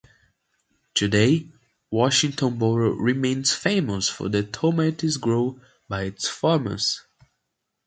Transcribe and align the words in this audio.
Today, 0.95 1.47
Washington 1.91 2.57
Boro 2.57 2.89
remains 2.95 3.53
famous 3.53 4.09
for 4.09 4.29
the 4.29 4.41
tomatoes 4.41 5.17
grown 5.17 5.61
by 5.87 6.05
its 6.05 6.27
farmers. 6.27 7.03